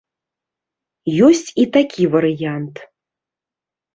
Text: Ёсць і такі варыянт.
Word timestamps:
Ёсць 1.27 1.49
і 1.63 1.67
такі 1.77 2.03
варыянт. 2.15 2.75